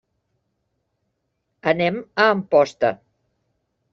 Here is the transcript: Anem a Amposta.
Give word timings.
Anem 1.73 2.01
a 2.23 2.27
Amposta. 2.37 2.93